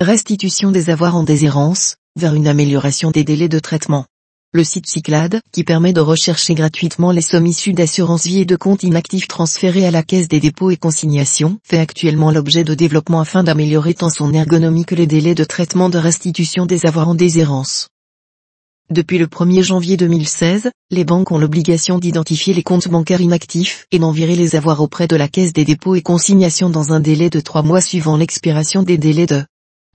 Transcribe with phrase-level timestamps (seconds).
[0.00, 4.06] Restitution des avoirs en déshérence, vers une amélioration des délais de traitement.
[4.52, 8.54] Le site Cyclade, qui permet de rechercher gratuitement les sommes issues d'assurance vie et de
[8.54, 13.18] comptes inactifs transférés à la Caisse des dépôts et consignations, fait actuellement l'objet de développement
[13.18, 17.16] afin d'améliorer tant son ergonomie que les délais de traitement de restitution des avoirs en
[17.16, 17.88] déshérence.
[18.90, 23.98] Depuis le 1er janvier 2016, les banques ont l'obligation d'identifier les comptes bancaires inactifs et
[23.98, 27.30] d'en virer les avoirs auprès de la Caisse des dépôts et consignations dans un délai
[27.30, 29.42] de trois mois suivant l'expiration des délais de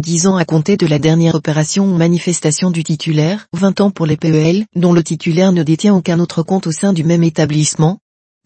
[0.00, 4.06] 10 ans à compter de la dernière opération ou manifestation du titulaire, 20 ans pour
[4.06, 7.98] les PEL, dont le titulaire ne détient aucun autre compte au sein du même établissement,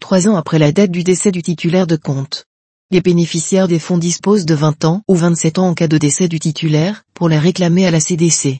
[0.00, 2.44] 3 ans après la date du décès du titulaire de compte.
[2.90, 6.28] Les bénéficiaires des fonds disposent de 20 ans ou 27 ans en cas de décès
[6.28, 8.58] du titulaire, pour les réclamer à la CDC.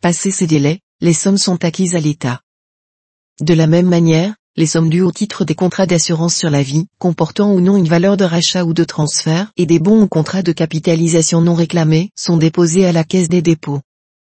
[0.00, 2.40] Passé ces délais, les sommes sont acquises à l'État.
[3.40, 6.86] De la même manière, les sommes dues au titre des contrats d'assurance sur la vie,
[6.98, 10.42] comportant ou non une valeur de rachat ou de transfert, et des bons ou contrats
[10.42, 13.80] de capitalisation non réclamés, sont déposées à la caisse des dépôts.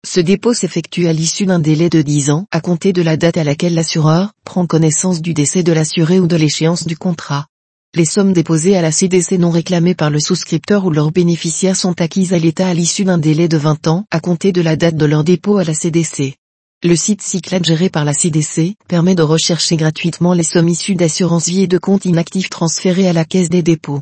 [0.06, 3.36] Ce dépôt s'effectue à l'issue d'un délai de 10 ans, à compter de la date
[3.36, 7.46] à laquelle l'assureur prend connaissance du décès de l'assuré ou de l'échéance du contrat.
[7.94, 12.00] Les sommes déposées à la CDC non réclamées par le souscripteur ou leurs bénéficiaires sont
[12.00, 14.96] acquises à l'État à l'issue d'un délai de 20 ans, à compter de la date
[14.96, 16.36] de leur dépôt à la CDC.
[16.84, 21.46] Le site Cyclade géré par la CDC permet de rechercher gratuitement les sommes issues d'assurance
[21.46, 24.00] vie et de comptes inactifs transférés à la Caisse des dépôts.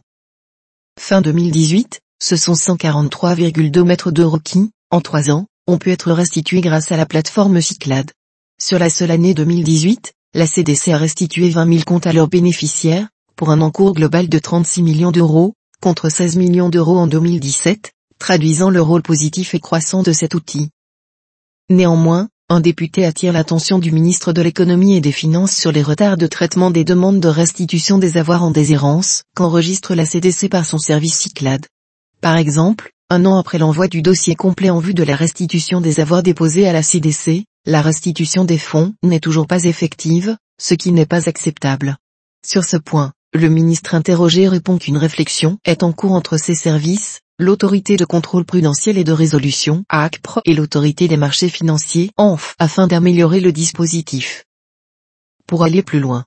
[0.98, 6.62] Fin 2018, ce sont 143,2 mètres d'euros qui, en trois ans, ont pu être restitués
[6.62, 8.12] grâce à la plateforme Cyclade.
[8.59, 13.11] Sur la seule année 2018, la CDC a restitué 20 000 comptes à leurs bénéficiaires,
[13.37, 18.70] pour un encours global de 36 millions d'euros, contre 16 millions d'euros en 2017, traduisant
[18.70, 20.70] le rôle positif et croissant de cet outil.
[21.69, 26.17] Néanmoins, un député attire l'attention du ministre de l'économie et des finances sur les retards
[26.17, 30.78] de traitement des demandes de restitution des avoirs en déshérence, qu'enregistre la CDC par son
[30.78, 31.67] service Cyclade.
[32.21, 36.01] Par exemple, un an après l'envoi du dossier complet en vue de la restitution des
[36.01, 40.91] avoirs déposés à la CDC, la restitution des fonds n'est toujours pas effective, ce qui
[40.91, 41.98] n'est pas acceptable.
[42.44, 47.21] Sur ce point, le ministre interrogé répond qu'une réflexion est en cours entre ses services,
[47.41, 52.87] l'autorité de contrôle prudentiel et de résolution ACPR et l'autorité des marchés financiers ANF afin
[52.87, 54.45] d'améliorer le dispositif.
[55.47, 56.27] Pour aller plus loin,